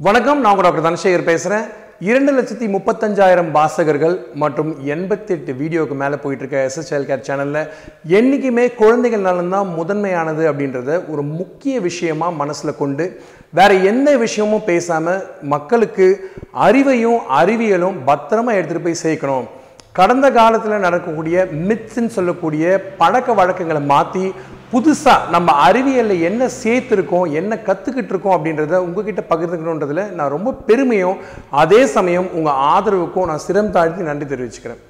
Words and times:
வணக்கம் 0.00 0.40
நான் 0.40 0.52
உங்க 0.52 0.62
டாக்டர் 0.64 0.84
தனசேகர் 0.86 1.28
பேசுகிறேன் 1.28 1.64
இரண்டு 2.00 2.32
லட்சத்தி 2.32 2.66
முப்பத்தஞ்சாயிரம் 2.74 3.48
வாசகர்கள் 3.50 4.14
மற்றும் 4.34 4.68
எண்பத்தெட்டு 4.94 5.52
வீடியோவுக்கு 5.60 5.96
மேலே 6.02 6.16
போயிட்டுருக்க 6.24 6.58
எஸ்எஸ் 6.58 6.76
எஸ்எஸ்எல் 6.76 7.06
கேர் 7.08 7.24
சேனலில் 7.28 7.58
என்றைக்குமே 8.18 8.64
குழந்தைகள் 8.72 9.20
நலன் 9.20 9.48
தான் 9.48 9.72
முதன்மையானது 9.78 10.44
அப்படின்றத 10.50 10.90
ஒரு 11.12 11.22
முக்கிய 11.40 11.80
விஷயமா 11.80 12.28
மனசில் 12.42 12.76
கொண்டு 12.76 13.06
வேறு 13.50 13.76
எந்த 13.84 14.16
விஷயமும் 14.16 14.64
பேசாமல் 14.64 15.24
மக்களுக்கு 15.54 16.06
அறிவையும் 16.66 17.20
அறிவியலும் 17.40 17.98
பத்திரமாக 18.04 18.58
எடுத்துகிட்டு 18.58 18.86
போய் 18.86 19.02
சேர்க்கணும். 19.02 19.48
கடந்த 19.92 20.30
காலத்தில் 20.30 20.84
நடக்கக்கூடிய 20.86 21.48
மித்ஸ்ன்னு 21.68 22.14
சொல்லக்கூடிய 22.18 22.64
பழக்க 22.98 23.34
வழக்கங்களை 23.34 23.82
மாற்றி 23.86 24.24
புதுசாக 24.72 25.28
நம்ம 25.30 25.52
அறிவியலில் 25.52 26.20
என்ன 26.20 26.48
சேர்த்துருக்கோம் 26.64 27.30
என்ன 27.32 27.58
கற்றுக்கிட்டு 27.66 28.12
இருக்கோம் 28.12 28.34
அப்படின்றத 28.34 28.76
உங்ககிட்ட 28.76 29.22
பகிர்ந்துக்கணுன்றதில் 29.30 30.10
நான் 30.10 30.34
ரொம்ப 30.36 30.52
பெருமையும் 30.52 31.16
அதே 31.50 31.86
சமயம் 31.86 32.28
உங்கள் 32.32 32.58
ஆதரவுக்கும் 32.72 33.26
நான் 33.26 33.44
சிரம் 33.46 33.70
தாழ்த்தி 33.70 34.02
நன்றி 34.02 34.26
தெரிவிச்சுக்கிறேன். 34.34 34.82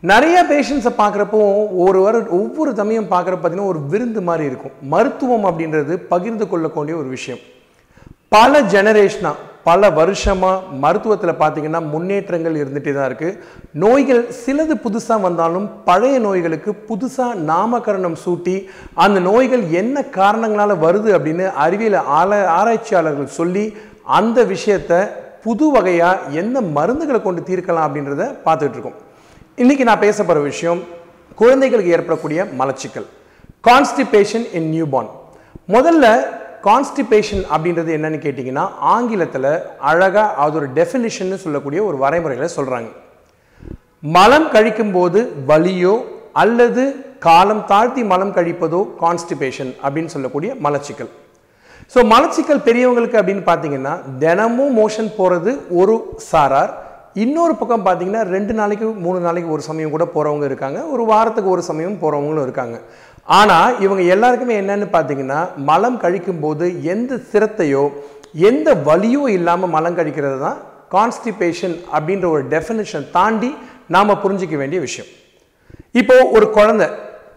நிறைய 0.00 0.44
பேஷண்ட்ஸை 0.48 0.92
பார்க்குறப்போ 0.98 1.40
ஒரு 1.86 2.00
வர 2.00 2.18
ஒவ்வொரு 2.18 2.74
சமயம் 2.74 3.10
பார்க்குறப்ப 3.10 3.42
பார்த்தீங்கன்னா 3.42 3.72
ஒரு 3.72 3.80
விருந்து 3.90 4.22
மாதிரி 4.22 4.44
இருக்கும். 4.44 4.72
மருத்துவம் 4.94 5.44
அப்படின்றது 5.44 5.96
பகிர்ந்து 5.96 6.48
கொள்ளக்கூடிய 6.48 6.96
ஒரு 6.96 7.08
விஷயம். 7.08 7.42
பல 8.28 8.62
ஜெனரேஷனாக 8.62 9.34
பல 9.66 9.90
வருஷமாக 9.98 10.78
மருத்துவத்தில் 10.82 11.40
பார்த்தீங்கன்னா 11.40 11.80
முன்னேற்றங்கள் 11.92 12.58
இருந்துகிட்டே 12.62 12.92
தான் 12.94 13.08
இருக்குது 13.10 13.38
நோய்கள் 13.82 14.22
சிலது 14.40 14.74
புதுசாக 14.84 15.24
வந்தாலும் 15.26 15.66
பழைய 15.88 16.16
நோய்களுக்கு 16.26 16.70
புதுசாக 16.88 17.38
நாமகரணம் 17.50 18.18
சூட்டி 18.24 18.56
அந்த 19.04 19.20
நோய்கள் 19.28 19.64
என்ன 19.80 20.04
காரணங்களால் 20.18 20.82
வருது 20.84 21.10
அப்படின்னு 21.18 21.46
அறிவியல் 21.64 21.98
ஆல 22.20 22.40
ஆராய்ச்சியாளர்கள் 22.58 23.36
சொல்லி 23.38 23.64
அந்த 24.18 24.38
விஷயத்தை 24.52 25.00
புது 25.46 25.66
வகையாக 25.74 26.36
எந்த 26.42 26.58
மருந்துகளை 26.76 27.22
கொண்டு 27.22 27.40
தீர்க்கலாம் 27.48 27.86
அப்படின்றத 27.88 28.22
பார்த்துட்டு 28.46 28.76
இருக்கோம். 28.76 29.00
இன்றைக்கி 29.62 29.84
நான் 29.88 30.04
பேச 30.06 30.18
போகிற 30.22 30.44
விஷயம் 30.50 30.80
குழந்தைகளுக்கு 31.40 31.94
ஏற்படக்கூடிய 31.96 32.40
மலச்சிக்கல். 32.60 33.08
கான்ஸ்டிபேஷன் 33.68 34.46
இன் 34.58 34.70
நியூபார்ன் 34.74 35.10
முதல்ல 35.74 36.06
கான்ஸ்டிபேஷன் 36.66 37.42
அப்படின்றது 37.52 37.90
என்னன்னு 37.96 38.18
கேட்டிங்கன்னா 38.24 38.64
ஆங்கிலத்தில் 38.94 39.50
அழகாக 39.90 40.34
அது 40.44 40.56
ஒரு 40.60 40.68
டெஃபினிஷன்னு 40.78 41.38
சொல்லக்கூடிய 41.44 41.80
ஒரு 41.88 41.96
வரைமுறையில் 42.02 42.54
சொல்கிறாங்க 42.56 42.90
மலம் 44.16 44.48
கழிக்கும் 44.54 44.94
போது 44.96 45.20
வலியோ 45.50 45.94
அல்லது 46.42 46.84
காலம் 47.26 47.62
தாழ்த்தி 47.72 48.02
மலம் 48.12 48.32
கழிப்பதோ 48.38 48.80
கான்ஸ்டிபேஷன் 49.02 49.70
அப்படின்னு 49.84 50.12
சொல்லக்கூடிய 50.14 50.50
மலச்சிக்கல். 50.64 51.10
ஸோ 51.92 52.00
மலச்சிக்கல் 52.12 52.64
பெரியவங்களுக்கு 52.66 53.20
அப்படின்னு 53.20 53.44
பார்த்தீங்கன்னா 53.50 53.94
தினமும் 54.22 54.74
மோஷன் 54.80 55.10
போகிறது 55.18 55.52
ஒரு 55.80 55.94
சாரார். 56.30 56.72
இன்னொரு 57.24 57.54
பக்கம் 57.58 57.86
பார்த்தீங்கன்னா 57.86 58.22
ரெண்டு 58.34 58.52
நாளைக்கு 58.60 58.86
மூணு 59.06 59.18
நாளைக்கு 59.26 59.50
ஒரு 59.56 59.62
சமயம் 59.68 59.94
கூட 59.94 60.04
போகிறவங்க 60.14 60.46
இருக்காங்க. 60.50 60.78
ஒரு 60.94 61.04
வாரத்துக்கு 61.10 61.52
ஒரு 61.56 61.62
சமயம் 61.70 61.98
போகிறவங்களும் 62.02 62.46
இருக்காங்க. 62.46 62.78
ஆனால் 63.28 63.76
இவங்க 63.84 64.02
எல்லாருக்குமே 64.14 64.54
என்னன்னு 64.62 64.86
பார்த்தீங்கன்னா 64.94 65.40
மலம் 65.68 65.98
கழிக்கும் 66.02 66.42
போது 66.44 66.66
எந்த 66.94 67.20
சிரத்தையோ 67.30 67.84
எந்த 68.48 68.68
வலியோ 68.88 69.24
இல்லாமல் 69.38 69.72
மலம் 69.76 69.98
கழிக்கிறது 69.98 70.38
தான் 70.46 70.58
கான்ஸ்டிபேஷன் 70.94 71.76
அப்படின்ற 71.96 72.26
ஒரு 72.34 72.42
டெஃபினேஷன் 72.54 73.06
தாண்டி 73.16 73.50
நாம் 73.94 74.20
புரிஞ்சிக்க 74.24 74.56
வேண்டிய 74.62 74.80
விஷயம். 74.86 75.08
இப்போ 76.00 76.16
ஒரு 76.36 76.46
குழந்தை 76.56 76.88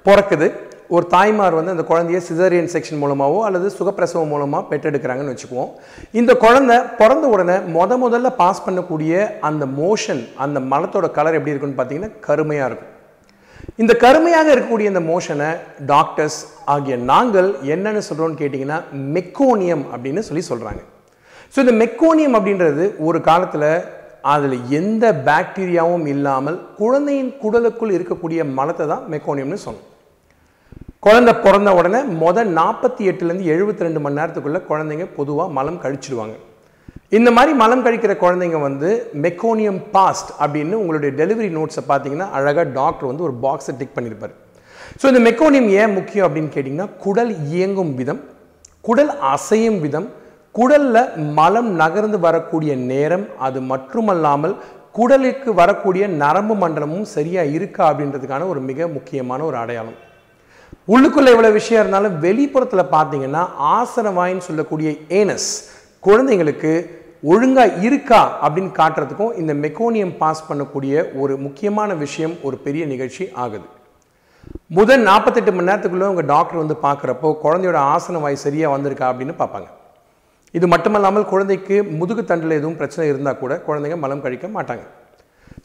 பிறக்குது. 0.07 0.47
ஒரு 0.95 1.05
தாய்மார் 1.13 1.57
வந்து 1.57 1.73
அந்த 1.75 1.83
குழந்தைய 1.87 2.19
சிசரியன் 2.27 2.69
செக்ஷன் 2.73 3.01
மூலமாகவோ 3.03 3.39
அல்லது 3.47 3.69
சுகப்பிரசவம் 3.77 4.31
மூலமாக 4.33 4.67
பெற்றெடுக்கிறாங்கன்னு 4.69 5.33
வச்சுக்குவோம். 5.33 5.71
இந்த 6.19 6.31
குழந்தை 6.43 6.77
பிறந்த 6.99 7.25
உடனே 7.33 7.57
முத 7.77 7.97
முதல்ல 8.03 8.29
பாஸ் 8.41 8.63
பண்ணக்கூடிய 8.67 9.25
அந்த 9.49 9.65
மோஷன் 9.81 10.21
அந்த 10.45 10.59
மலத்தோட 10.73 11.09
கலர் 11.17 11.37
எப்படி 11.39 11.53
இருக்குன்னு 11.53 11.79
பார்த்தீங்கன்னா 11.79 12.13
கருமையாக 12.27 12.69
இருக்கும். 12.69 12.93
இந்த 13.75 13.93
கருமையாக 13.93 14.51
இருக்கக்கூடிய 14.51 14.87
இந்த 14.87 14.99
மோஷனை 14.99 15.49
டாக்டர்ஸ் 15.85 16.45
ஆகிய 16.65 16.97
நாங்கள் 16.97 17.53
என்னென்னு 17.65 17.97
சொல்கிறோம்னு 17.97 18.39
கேட்டிங்கன்னா 18.39 18.81
மெக்கோனியம் 18.93 19.85
அப்படின்னு 19.93 20.19
சொல்லி 20.19 20.41
சொல்கிறாங்க 20.41 20.81
ஸோ 21.53 21.59
இந்த 21.59 21.71
மெக்கோனியம் 21.71 22.33
அப்படின்றது 22.33 22.95
ஒரு 22.97 23.21
காலத்தில் 23.21 23.69
அதில் 24.21 24.71
எந்த 24.71 25.13
பாக்டீரியாவும் 25.13 26.07
இல்லாமல் 26.07 26.65
குழந்தையின் 26.77 27.33
குடலுக்குள் 27.41 27.91
இருக்கக்கூடிய 27.91 28.43
மலத்தை 28.43 28.87
தான் 28.87 29.03
மெக்கோனியம்னு 29.09 29.55
சொன்னோம். 29.55 29.85
குழந்தை 30.99 31.33
பிறந்த 31.33 31.73
உடனே 31.73 32.03
மொதல் 32.03 32.51
நாற்பத்தி 32.53 33.03
எட்டுலேருந்து 33.05 33.43
எழுபத்தி 33.43 33.83
ரெண்டு 33.83 33.99
மணி 33.99 34.15
நேரத்துக்குள்ளே 34.15 34.59
குழந்தைங்க 34.67 35.05
பொதுவாக 35.15 35.51
மலம் 35.51 35.81
கழிச்சிடுவாங்க 35.81 36.35
இந்த 37.11 37.29
மாதிரி 37.31 37.51
மலம் 37.53 37.83
கழிக்கிற 37.85 38.13
குழந்தைங்க 38.17 38.59
வந்து 38.59 38.89
மெக்கோனியம் 39.21 39.79
பாஸ்ட் 39.91 40.31
அப்படின்னு 40.39 40.73
உங்களுடைய 40.73 41.11
டெலிவரி 41.15 41.49
நோட்ஸை 41.49 41.83
பார்த்தீங்கன்னா 41.87 42.29
அழகாக 42.31 42.65
டாக்டர் 42.71 43.07
வந்து 43.07 43.23
ஒரு 43.23 43.35
பாக்ஸை 43.43 43.73
டிக் 43.77 43.93
பண்ணியிருப்பார் 43.95 44.33
ஸோ 45.01 45.05
இந்த 45.07 45.19
மெக்கோனியம் 45.19 45.69
ஏன் 45.73 45.93
முக்கியம் 45.93 46.25
அப்படின்னு 46.27 46.51
கேட்டிங்கன்னா 46.53 46.89
குடல் 46.97 47.31
இயங்கும் 47.49 47.93
விதம் 47.95 48.21
குடல் 48.83 49.11
அசையும் 49.31 49.79
விதம் 49.79 50.07
குடலில் 50.55 51.01
மலம் 51.33 51.71
நகர்ந்து 51.75 52.19
வரக்கூடிய 52.19 52.75
நேரம் 52.85 53.25
அது 53.37 53.61
மட்டுமல்லாமல் 53.61 54.55
குடலுக்கு 54.91 55.53
வரக்கூடிய 55.53 56.07
நரம்பு 56.17 56.55
மண்டலமும் 56.55 57.07
சரியாக 57.07 57.47
இருக்கா 57.47 57.83
அப்படின்றதுக்கான 57.89 58.47
ஒரு 58.47 58.61
மிக 58.61 58.87
முக்கியமான 58.87 59.43
ஒரு 59.43 59.57
அடையாளம். 59.57 59.97
உள்ளுக்குள்ளே 60.87 61.31
இவ்வளோ 61.31 61.51
விஷயம் 61.53 61.81
இருந்தாலும் 61.81 62.19
வெளிப்புறத்தில் 62.19 62.91
பார்த்தீங்கன்னா 62.91 63.43
ஆசனவாயின்னு 63.73 64.39
சொல்லக்கூடிய 64.39 64.89
ஏனஸ் 65.09 65.49
குழந்தைங்களுக்கு 66.07 66.71
ஒழுங்காக 67.31 67.79
இருக்கா 67.87 68.19
அப்படின்னு 68.43 68.71
காட்டுறதுக்கும் 68.79 69.33
இந்த 69.41 69.53
மெக்கோனியம் 69.63 70.13
பாஸ் 70.19 70.43
பண்ணக்கூடிய 70.49 70.95
ஒரு 71.21 71.33
முக்கியமான 71.45 71.89
விஷயம் 72.03 72.35
ஒரு 72.47 72.57
பெரிய 72.65 72.83
நிகழ்ச்சி 72.91 73.23
ஆகுது. 73.43 73.65
முதல் 74.77 75.03
நாற்பத்தெட்டு 75.07 75.51
மணி 75.55 75.69
நேரத்துக்குள்ளே 75.69 76.11
உங்கள் 76.11 76.29
டாக்டர் 76.33 76.61
வந்து 76.61 76.77
பார்க்குறப்போ 76.85 77.29
குழந்தையோட 77.43 77.79
ஆசன 77.95 78.21
வாய் 78.25 78.43
சரியாக 78.45 78.73
வந்திருக்கா 78.75 79.09
அப்படின்னு 79.11 79.35
பார்ப்பாங்க. 79.41 79.67
இது 80.57 80.65
மட்டுமல்லாமல் 80.73 81.29
குழந்தைக்கு 81.33 81.75
முதுகு 81.99 82.23
தண்டில் 82.29 82.57
எதுவும் 82.59 82.79
பிரச்சனை 82.81 83.05
இருந்தால் 83.11 83.41
கூட 83.43 83.53
குழந்தைங்க 83.67 83.99
மலம் 84.05 84.23
கழிக்க 84.25 84.47
மாட்டாங்க. 84.57 84.85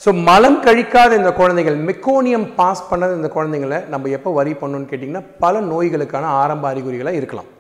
ஸோ 0.05 0.11
மலம் 0.29 0.61
கழிக்காத 0.67 1.17
இந்த 1.21 1.31
குழந்தைகள் 1.41 1.77
மெக்கோனியம் 1.89 2.47
பாஸ் 2.59 2.89
பண்ணாத 2.91 3.19
இந்த 3.21 3.31
குழந்தைங்களை 3.37 3.81
நம்ம 3.95 4.09
எப்போ 4.19 4.31
வரி 4.41 4.55
பண்ணணும்னு 4.61 4.91
கேட்டிங்கன்னா 4.93 5.25
பல 5.45 5.61
நோய்களுக்கான 5.73 6.31
ஆரம்ப 6.43 6.67
அறிகுறிகளாக 6.73 7.21
இருக்கலாம். 7.21 7.51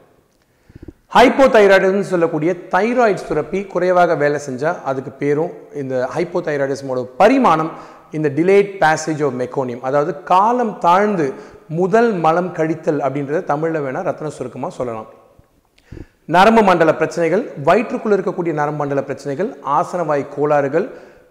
ஹைப்போதைராய்டுன்னு 1.12 2.10
சொல்லக்கூடிய 2.10 2.50
தைராய்டு 2.74 3.22
சுரப்பி 3.28 3.58
குறைவாக 3.72 4.14
வேலை 4.22 4.38
செஞ்சால் 4.46 4.78
அதுக்கு 4.90 5.10
பேரும் 5.22 5.50
இந்த 5.80 5.94
ஹைப்போதைராய்டிசமோட 6.14 7.00
பரிமாணம் 7.20 7.70
இந்த 8.16 8.28
டிலேட் 8.38 8.70
பேசேஜ் 8.84 9.20
ஆஃப் 9.26 9.36
மெக்கோனியம் 9.42 9.82
அதாவது 9.88 10.12
காலம் 10.30 10.72
தாழ்ந்து 10.86 11.26
முதல் 11.80 12.10
மலம் 12.24 12.50
கழித்தல் 12.58 13.00
அப்படின்றத 13.06 13.44
தமிழில் 13.52 13.84
வேணால் 13.84 14.08
ரத்ன 14.08 14.32
சுருக்கமாக 14.38 14.72
சொல்லலாம். 14.78 15.08
நரம்பு 16.34 16.62
மண்டல 16.70 16.90
பிரச்சனைகள் 17.00 17.44
வயிற்றுக்குள்ளே 17.68 18.16
இருக்கக்கூடிய 18.18 18.52
நரம்பு 18.60 18.80
மண்டல 18.82 19.02
பிரச்சனைகள் 19.08 19.50
ஆசனவாய் 19.78 20.26
கோளாறுகள் 20.34 20.86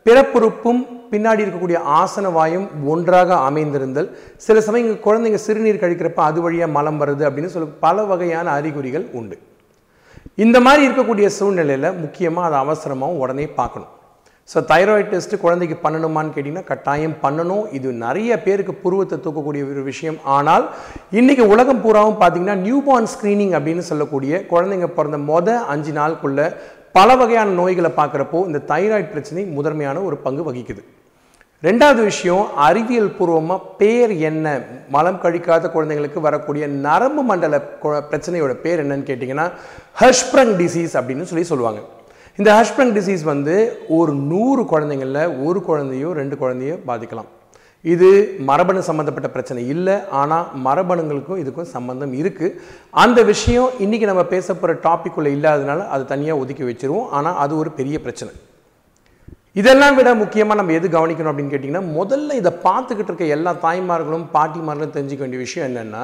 பிறப்புறுப்பும் 0.05 0.81
பின்னாடி 1.11 1.43
இருக்கக்கூடிய 1.43 1.79
ஆசன 2.01 2.29
வாயும் 2.37 2.67
ஒன்றாக 2.93 3.29
அமைந்திருந்தல். 3.49 4.09
சில 4.47 4.61
சமயம் 4.67 5.05
குழந்தைங்க 5.07 5.39
சிறுநீர் 5.47 5.83
கழிக்கிறப்ப 5.83 6.21
அது 6.31 6.41
வழியாக 6.47 6.75
மலம் 6.77 7.01
வருது 7.01 7.25
அப்படின்னு 7.29 7.53
சொல்லி 7.55 7.69
பல 7.85 8.03
வகையான 8.11 8.49
அறிகுறிகள் 8.59 9.07
உண்டு. 9.21 9.37
இந்த 10.37 10.57
மாதிரி 10.65 10.81
இருக்கக்கூடிய 10.87 11.27
சூழ்நிலையில் 11.37 11.97
முக்கியமாக 12.03 12.47
அதை 12.47 12.57
அவசரமாகவும் 12.65 13.21
உடனே 13.23 13.45
பார்க்கணும். 13.57 13.91
ஸோ 14.51 14.59
தைராய்டு 14.69 15.09
டெஸ்ட்டு 15.11 15.41
குழந்தைக்கு 15.43 15.75
பண்ணணுமான்னு 15.83 16.33
கேட்டிங்கன்னா 16.35 16.69
கட்டாயம் 16.69 17.15
பண்ணணும். 17.23 17.65
இது 17.77 17.89
நிறைய 18.05 18.31
பேருக்கு 18.45 18.73
புருவத்தை 18.83 19.17
தூக்கக்கூடிய 19.25 19.63
ஒரு 19.73 19.83
விஷயம். 19.89 20.17
ஆனால் 20.37 20.65
இன்றைக்கி 21.19 21.43
உலகம் 21.53 21.83
பூராவும் 21.83 22.19
பார்த்தீங்கன்னா 22.21 22.57
நியூபார்ன் 22.67 23.11
ஸ்க்ரீனிங் 23.13 23.53
அப்படின்னு 23.59 23.85
சொல்லக்கூடிய 23.91 24.41
குழந்தைங்க 24.53 24.89
பிறந்த 24.97 25.19
மொதல் 25.31 25.67
அஞ்சு 25.73 25.93
நாளுக்குள்ளே 25.99 26.47
பல 26.97 27.09
வகையான 27.19 27.53
நோய்களை 27.59 27.91
பார்க்குறப்போ 27.99 28.41
இந்த 28.49 28.63
தைராய்டு 28.71 29.11
பிரச்சனை 29.13 29.43
முதன்மையான 29.59 30.01
ஒரு 30.07 30.17
பங்கு 30.25 30.43
வகிக்குது. 30.47 30.81
ரெண்டாவது 31.67 32.01
விஷயம் 32.09 32.43
அறிவியல் 32.67 33.09
பூர்வமாக 33.17 33.67
பேர் 33.79 34.11
என்ன? 34.29 34.45
மலம் 34.93 35.19
கழிக்காத 35.23 35.65
குழந்தைங்களுக்கு 35.73 36.19
வரக்கூடிய 36.27 36.63
நரம்பு 36.85 37.23
மண்டல 37.27 37.57
பிரச்சனையோட 38.11 38.53
பேர் 38.63 38.81
என்னன்னு 38.83 39.05
கேட்டிங்கன்னா 39.09 39.45
ஹஷ்ப்ரங் 40.01 40.53
டிசீஸ் 40.61 40.95
அப்படின்னு 40.99 41.29
சொல்லி 41.31 41.45
சொல்லுவாங்க. 41.51 41.81
இந்த 42.39 42.49
ஹஷ்ப்ரங் 42.59 42.95
டிசீஸ் 42.97 43.23
வந்து 43.31 43.55
ஒரு 43.99 44.11
நூறு 44.31 44.63
குழந்தைங்களில் 44.73 45.37
ஒரு 45.47 45.61
குழந்தையோ 45.69 46.09
ரெண்டு 46.21 46.35
குழந்தையோ 46.43 46.75
பாதிக்கலாம். 46.89 47.29
இது 47.93 48.09
மரபணு 48.49 48.81
சம்மந்தப்பட்ட 48.89 49.29
பிரச்சனை 49.35 49.61
இல்லை 49.75 49.95
ஆனால் 50.21 50.47
மரபணுங்களுக்கும் 50.67 51.41
இதுக்கும் 51.43 51.73
சம்மந்தம் 51.77 52.13
இருக்குது 52.21 52.55
அந்த 53.03 53.21
விஷயம் 53.33 53.71
இன்றைக்கி 53.85 54.07
நம்ம 54.11 54.23
பேச 54.35 54.47
போகிற 54.53 54.79
டாப்பிக்குள்ளே 54.87 55.31
இல்லாததுனால 55.37 55.85
அது 55.95 56.05
தனியாக 56.13 56.43
ஒதுக்கி 56.43 56.65
வச்சுருவோம். 56.69 57.11
ஆனால் 57.19 57.39
அது 57.45 57.53
ஒரு 57.63 57.71
பெரிய 57.81 57.97
பிரச்சனை. 58.07 58.33
இதெல்லாம் 59.59 59.95
விட 59.95 60.09
முக்கியமாக 60.21 60.57
நம்ம 60.59 60.73
எது 60.79 60.87
கவனிக்கணும் 60.97 61.31
அப்படின்னு 61.31 61.53
கேட்டிங்கன்னா 61.53 61.85
முதல்ல 61.95 62.35
இதை 62.41 62.51
பார்த்துக்கிட்டு 62.67 63.11
இருக்க 63.11 63.25
எல்லா 63.37 63.51
தாய்மார்களும் 63.65 64.27
பாட்டிமார்களும் 64.35 64.93
தெரிஞ்சுக்க 64.95 65.23
வேண்டிய 65.25 65.41
விஷயம் 65.45 65.67
என்னென்னா 65.69 66.03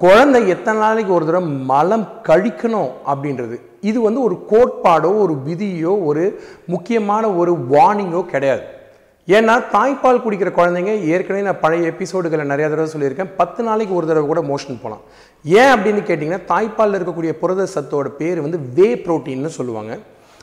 குழந்தை 0.00 0.40
எத்தனை 0.54 0.78
நாளைக்கு 0.84 1.12
ஒரு 1.18 1.26
தடவை 1.28 1.50
மலம் 1.68 2.06
கழிக்கணும் 2.28 2.90
அப்படின்றது. 3.12 3.56
இது 3.90 3.98
வந்து 4.06 4.20
ஒரு 4.28 4.36
கோட்பாடோ 4.50 5.10
ஒரு 5.24 5.34
விதியோ 5.46 5.92
ஒரு 6.08 6.24
முக்கியமான 6.74 7.30
ஒரு 7.42 7.52
வார்னிங்கோ 7.74 8.22
கிடையாது. 8.32 8.64
ஏன்னா 9.28 9.54
தாய்ப்பால் 9.76 10.22
குடிக்கிற 10.24 10.50
குழந்தைங்க 10.58 10.92
ஏற்கனவே 11.12 11.46
நான் 11.46 11.62
பழைய 11.62 11.92
எபிசோடுகளை 11.92 12.44
நிறையா 12.52 12.68
தடவை 12.72 12.90
சொல்லியிருக்கேன். 12.92 13.32
பத்து 13.40 13.60
நாளைக்கு 13.68 13.96
ஒரு 14.00 14.06
தடவை 14.10 14.26
கூட 14.32 14.42
மோஷன் 14.50 14.82
போகலாம் 14.82 15.02
ஏன் 15.44 15.72
அப்படின்னு 15.76 16.02
கேட்டிங்கன்னா 16.10 16.44
தாய்ப்பாலில் 16.52 16.98
இருக்கக்கூடிய 16.98 17.32
புரத 17.44 17.68
சத்தோட 17.76 18.10
பேர் 18.20 18.44
வந்து 18.46 18.60
வே 18.76 18.90
புரோட்டீன்னு 19.06 19.56
சொல்லுவாங்க. 19.58 19.94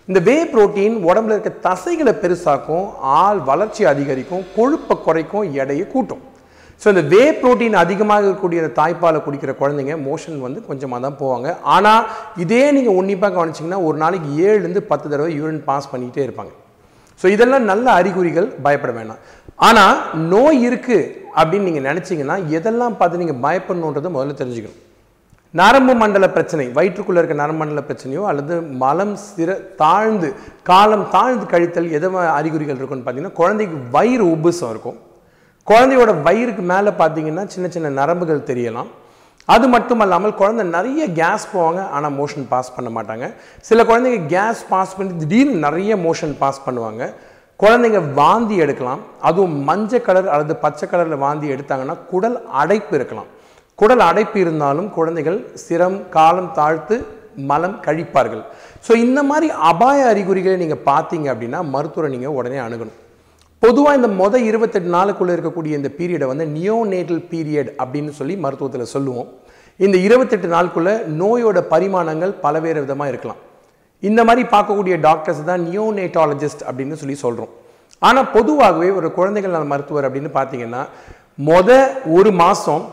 இந்த 0.10 0.20
வே 0.28 0.36
புரோட்டீன் 0.52 0.96
உடம்புல 1.10 1.36
இருக்க 1.36 1.52
தசைகளை 1.66 2.14
பெருசாக்கும் 2.22 2.86
ஆள் 3.20 3.38
வளர்ச்சி 3.50 3.84
அதிகரிக்கும் 3.92 4.42
கொழுப்பை 4.56 4.96
குறைக்கும் 5.06 5.46
எடையை 5.62 5.86
கூட்டும். 5.94 6.24
ஸோ 6.82 6.88
இந்த 6.94 7.04
வே 7.14 7.22
புரோட்டீன் 7.42 7.78
அதிகமாக 7.82 8.20
இருக்கக்கூடிய 8.22 8.62
இந்த 8.64 8.72
தாய்ப்பாலை 8.80 9.20
குடிக்கிற 9.26 9.52
குழந்தைங்க 9.62 9.96
மோஷன் 10.08 10.44
வந்து 10.46 10.60
கொஞ்சமாக 10.70 11.00
தான் 11.06 11.18
போவாங்க. 11.22 11.48
ஆனால் 11.76 12.04
இதே 12.44 12.64
நீங்கள் 12.78 12.98
உன்னிப்பாக 13.00 13.34
கவனிச்சிங்கன்னா 13.38 13.80
ஒரு 13.88 13.98
நாளைக்கு 14.04 14.30
ஏழுலேருந்து 14.48 14.84
பத்து 14.92 15.08
தடவை 15.14 15.32
யூரின் 15.40 15.64
பாஸ் 15.70 15.92
பண்ணிகிட்டே 15.94 16.24
இருப்பாங்க. 16.28 16.54
ஸோ 17.22 17.26
இதெல்லாம் 17.36 17.70
நல்ல 17.72 17.88
அறிகுறிகள் 18.00 18.50
பயப்பட 18.68 18.94
வேணாம். 19.00 19.22
ஆனால் 19.70 19.98
நோய் 20.34 20.64
இருக்குது 20.70 21.10
அப்படின்னு 21.40 21.68
நீங்கள் 21.70 21.90
நினச்சிங்கன்னா 21.90 22.38
எதெல்லாம் 22.60 22.98
பார்த்து 23.02 23.24
நீங்கள் 23.24 23.42
பயப்படணுன்றதை 23.46 24.12
முதல்ல 24.18 24.40
தெரிஞ்சுக்கணும். 24.42 24.80
நரம்பு 25.60 25.94
மண்டல 26.02 26.26
பிரச்சனை 26.36 26.64
வயிற்றுக்குள்ளே 26.76 27.20
இருக்க 27.22 27.36
நரம்பு 27.42 27.62
மண்டல 27.62 27.82
பிரச்சனையோ 27.88 28.22
அல்லது 28.30 28.54
மலம் 28.84 29.12
சிற 29.26 29.50
தாழ்ந்து 29.82 30.30
காலம் 30.70 31.04
தாழ்ந்து 31.16 31.46
கழித்தல் 31.52 31.90
எதை 31.98 32.10
அறிகுறிகள் 32.38 32.80
இருக்குன்னு 32.80 33.04
பார்த்தீங்கன்னா 33.06 33.40
குழந்தைக்கு 33.42 33.78
வயிறு 33.96 34.26
உபுசம் 34.36 34.72
இருக்கும். 34.74 34.98
குழந்தையோட 35.72 36.12
வயிறுக்கு 36.28 36.64
மேலே 36.72 36.94
பார்த்தீங்கன்னா 37.02 37.44
சின்ன 37.56 37.68
சின்ன 37.76 37.92
நரம்புகள் 38.00 38.48
தெரியலாம். 38.50 38.90
அது 39.56 39.68
மட்டும் 39.76 40.02
அல்லாமல் 40.06 40.36
குழந்தை 40.42 40.66
நிறைய 40.78 41.04
கேஸ் 41.22 41.46
போவாங்க 41.54 41.84
ஆனால் 41.98 42.16
மோஷன் 42.20 42.50
பாஸ் 42.54 42.74
பண்ண 42.76 42.90
மாட்டாங்க. 42.98 43.26
சில 43.70 43.80
குழந்தைங்க 43.92 44.22
கேஸ் 44.36 44.64
பாஸ் 44.74 44.98
பண்ணி 44.98 45.14
திடீர்னு 45.22 45.64
நிறைய 45.68 45.96
மோஷன் 46.08 46.36
பாஸ் 46.42 46.64
பண்ணுவாங்க. 46.66 47.04
குழந்தைங்க 47.64 48.00
வாந்தி 48.22 48.56
எடுக்கலாம். 48.66 49.02
அதுவும் 49.30 49.56
மஞ்சள் 49.70 50.06
கலர் 50.10 50.34
அல்லது 50.36 50.56
பச்சை 50.66 50.88
கலரில் 50.92 51.24
வாந்தி 51.28 51.56
எடுத்தாங்கன்னா 51.58 51.98
குடல் 52.12 52.38
அடைப்பு 52.64 52.94
இருக்கலாம். 53.02 53.30
குடல் 53.84 54.04
அடைப்பு 54.10 54.38
இருந்தாலும் 54.44 54.90
குழந்தைகள் 54.98 55.40
சிரம் 55.66 56.00
காலம் 56.18 56.52
தாழ்த்து 56.58 56.96
மலம் 57.50 57.78
கழிப்பார்கள். 57.86 58.44
ஸோ 58.86 58.92
இந்த 59.06 59.20
மாதிரி 59.30 59.48
அபாய 59.70 60.00
அறிகுறிகளை 60.12 60.58
நீங்கள் 60.62 60.86
பார்த்தீங்க 60.90 61.28
அப்படின்னா 61.34 61.60
மருத்துவரை 61.74 62.10
நீங்கள் 62.14 62.36
உடனே 62.40 62.60
அணுகணும். 62.66 62.98
பொதுவாக 63.64 63.98
இந்த 64.00 64.10
மொதல் 64.22 64.46
இருபத்தெட்டு 64.50 64.90
நாளுக்குள்ளே 64.96 65.34
இருக்கக்கூடிய 65.36 65.74
இந்த 65.80 65.90
பீரியடை 65.98 66.28
வந்து 66.32 66.46
நியோநேட்டல் 66.58 67.22
பீரியட் 67.34 67.70
அப்படின்னு 67.82 68.14
சொல்லி 68.20 68.36
மருத்துவத்தில் 68.46 68.92
சொல்லுவோம். 68.96 69.30
இந்த 69.80 69.98
இருபத்தெட்டு 70.08 70.48
நாளுக்குள்ளே 70.56 70.96
நோயோட 71.22 71.60
பரிமாணங்கள் 71.74 72.34
பலவேறு 72.46 72.80
விதமாக 72.86 73.12
இருக்கலாம். 73.14 73.42
இந்த 74.04 74.22
மாதிரி 74.30 74.44
பார்க்கக்கூடிய 74.56 74.96
டாக்டர்ஸ் 75.10 75.46
தான் 75.52 75.64
நியோநேட்டாலஜிஸ்ட் 75.70 76.66
அப்படின்னு 76.70 76.98
சொல்லி 77.04 77.18
சொல்கிறோம் 77.26 77.54
ஆனால் 78.08 78.32
பொதுவாகவே 78.36 78.90
ஒரு 79.00 79.10
குழந்தைகள் 79.20 79.56
நல 79.56 79.66
மருத்துவர் 79.74 80.08
அப்படின்னு 80.08 80.32
பார்த்தீங்கன்னா 80.40 80.84
மொதல் 81.52 81.88
ஒரு 82.18 82.32
மாதம் 82.42 82.84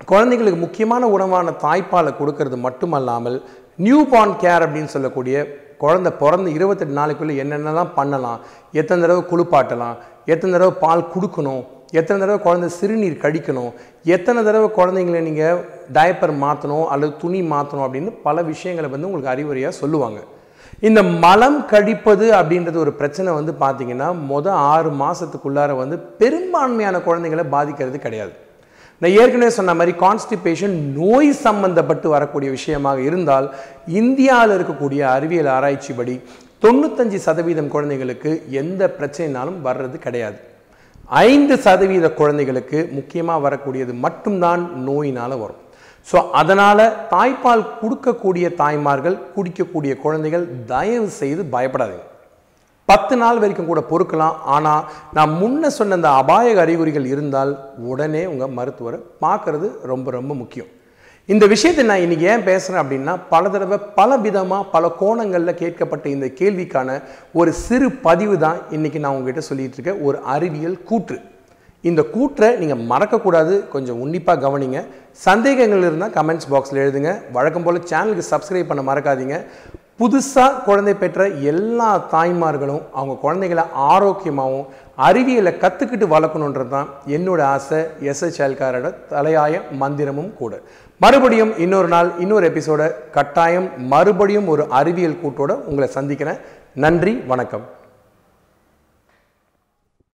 குழந்தைங்களுக்கு 0.00 0.58
முக்கியமான 0.64 1.04
உணவான 1.16 1.52
தாய்ப்பாலை 1.62 2.10
கொடுக்கறது 2.18 2.56
மட்டுமல்லாமல் 2.66 3.38
நியூ 3.84 4.00
பார்ன் 4.12 4.34
கேர் 4.42 4.64
அப்படின்னு 4.66 4.92
சொல்லக்கூடிய 4.96 5.36
குழந்தை 5.82 6.10
பிறந்த 6.20 6.48
இருபத்தெட்டு 6.56 6.98
நாளைக்குள்ளே 6.98 7.34
என்னென்னலாம் 7.42 7.96
பண்ணலாம் 7.96 8.38
எத்தனை 8.80 9.00
தடவை 9.02 9.22
குளிப்பாட்டலாம் 9.30 9.96
எத்தனை 10.32 10.52
தடவை 10.52 10.74
பால் 10.84 11.10
கொடுக்கணும் 11.14 11.64
எத்தனை 11.98 12.18
தடவை 12.20 12.38
குழந்தை 12.46 12.68
சிறுநீர் 12.78 13.20
கழிக்கணும் 13.24 13.72
எத்தனை 14.14 14.40
தடவை 14.46 14.68
குழந்தைங்களை 14.78 15.20
நீங்கள் 15.26 15.60
டயப்பர் 15.96 16.34
மாற்றணும் 16.44 16.86
அல்லது 16.94 17.12
துணி 17.24 17.42
மாற்றணும் 17.52 17.86
அப்படின்னு 17.86 18.12
பல 18.26 18.42
விஷயங்களை 18.52 18.88
வந்து 18.94 19.08
உங்களுக்கு 19.08 19.34
அறிவுரையாக 19.34 19.80
சொல்லுவாங்க. 19.82 20.20
இந்த 20.88 21.00
மலம் 21.24 21.60
கழிப்பது 21.72 22.26
அப்படின்றது 22.38 22.78
ஒரு 22.84 22.92
பிரச்சனை 23.00 23.30
வந்து 23.38 23.52
பார்த்தீங்கன்னா 23.60 24.08
மொதல் 24.32 24.58
ஆறு 24.72 24.90
மாதத்துக்குள்ளார 25.02 25.76
வந்து 25.82 25.98
பெரும்பான்மையான 26.22 26.98
குழந்தைங்களை 27.06 27.46
பாதிக்கிறது 27.54 28.00
கிடையாது. 28.06 28.34
நான் 29.00 29.16
ஏற்கனவே 29.22 29.52
சொன்ன 29.56 29.72
மாதிரி 29.78 29.92
கான்ஸ்டிபேஷன் 30.04 30.76
நோய் 30.98 31.30
சம்பந்தப்பட்டு 31.46 32.08
வரக்கூடிய 32.14 32.50
விஷயமாக 32.56 33.00
இருந்தால் 33.08 33.46
இந்தியாவில் 34.00 34.54
இருக்கக்கூடிய 34.56 35.00
அறிவியல் 35.16 35.50
ஆராய்ச்சிப்படி 35.56 36.14
தொண்ணூத்தஞ்சு 36.64 37.18
சதவீதம் 37.26 37.72
குழந்தைகளுக்கு 37.74 38.30
எந்த 38.62 38.82
பிரச்சனைனாலும் 38.98 39.58
வர்றது 39.68 39.98
கிடையாது. 40.06 40.38
ஐந்து 41.28 41.54
சதவீத 41.66 42.06
குழந்தைகளுக்கு 42.20 42.78
முக்கியமாக 42.98 43.44
வரக்கூடியது 43.46 43.92
மட்டும்தான் 44.06 44.62
நோயினால் 44.88 45.36
வரும். 45.44 45.60
ஸோ 46.08 46.16
அதனால் 46.40 46.84
தாய்ப்பால் 47.14 47.68
கொடுக்கக்கூடிய 47.80 48.46
தாய்மார்கள் 48.62 49.22
குடிக்கக்கூடிய 49.36 49.92
குழந்தைகள் 50.04 50.44
தயவு 50.72 51.08
செய்து 51.20 51.42
பயப்படாதீங்க. 51.54 52.04
பத்து 52.90 53.14
நாள் 53.22 53.40
வரைக்கும் 53.42 53.70
கூட 53.70 53.80
பொறுக்கலாம். 53.90 54.36
ஆனால் 54.54 54.82
நான் 55.16 55.32
முன்ன 55.42 55.70
சொன்ன 55.78 55.96
அந்த 55.98 56.10
அபாய 56.20 56.54
அறிகுறிகள் 56.64 57.06
இருந்தால் 57.12 57.52
உடனே 57.90 58.22
உங்கள் 58.32 58.56
மருத்துவரை 58.58 58.98
பார்க்கறது 59.24 59.68
ரொம்ப 59.92 60.10
ரொம்ப 60.18 60.34
முக்கியம். 60.42 60.70
இந்த 61.28 61.44
விஷயத்தை 61.52 61.82
நான் 61.90 62.02
இன்றைக்கி 62.02 62.26
ஏன் 62.32 62.44
பேசுகிறேன் 62.48 62.82
அப்படின்னா 62.82 63.12
பல 63.30 63.48
தடவை 63.54 63.78
பல 64.00 64.16
விதமாக 64.24 64.68
பல 64.74 64.90
கோணங்களில் 65.00 65.58
கேட்கப்பட்ட 65.62 66.06
இந்த 66.16 66.26
கேள்விக்கான 66.40 66.98
ஒரு 67.40 67.52
சிறு 67.62 67.88
பதிவு 68.04 68.36
தான் 68.44 68.58
இன்றைக்கி 68.76 69.00
நான் 69.04 69.16
உங்ககிட்ட 69.16 69.42
சொல்லிகிட்டு 69.48 69.78
இருக்க 69.78 69.94
ஒரு 70.08 70.18
அறிவியல் 70.34 70.78
கூற்று. 70.90 71.18
இந்த 71.90 72.02
கூற்றை 72.14 72.50
நீங்கள் 72.60 72.84
மறக்கக்கூடாது. 72.92 73.56
கொஞ்சம் 73.74 73.98
உன்னிப்பாக 74.04 74.40
கவனிங்க. 74.46 74.78
சந்தேகங்கள் 75.26 75.84
இருந்தால் 75.88 76.14
கமெண்ட்ஸ் 76.18 76.50
பாக்ஸில் 76.52 76.82
எழுதுங்க. 76.84 77.12
வழக்கம் 77.38 77.66
போல் 77.66 77.86
சேனலுக்கு 77.90 78.30
சப்ஸ்கிரைப் 78.32 78.70
பண்ண 78.70 78.84
மறக்காதீங்க. 78.90 79.38
புதுசாக 80.00 80.62
குழந்தை 80.64 80.94
பெற்ற 80.94 81.28
எல்லா 81.28 82.08
தாய்மார்களும் 82.12 82.82
அவங்க 82.92 83.14
குழந்தைகளை 83.20 83.64
ஆரோக்கியமாகவும் 83.76 84.66
அறிவியலை 84.96 85.52
கற்றுக்கிட்டு 85.60 86.06
வளர்க்கணுன்றது 86.10 86.68
தான் 86.68 86.88
என்னோட 87.06 87.42
ஆசை. 87.42 87.78
எஸ்எச்எல்காரோட 87.78 88.94
தலையாய 89.10 89.60
மந்திரமும் 89.80 90.34
கூட. 90.34 90.60
மறுபடியும் 90.98 91.58
இன்னொரு 91.58 91.88
நாள் 91.88 92.12
இன்னொரு 92.18 92.48
எபிசோட 92.50 92.90
கட்டாயம் 93.10 93.70
மறுபடியும் 93.76 94.48
ஒரு 94.48 94.66
அறிவியல் 94.68 95.18
கூட்டோட 95.24 95.50
உங்களை 95.70 95.88
சந்திக்கிறேன். 95.88 96.38
நன்றி 96.74 97.14
வணக்கம். 97.14 97.75